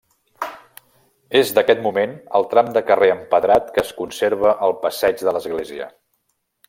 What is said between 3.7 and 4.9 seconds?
que es conserva al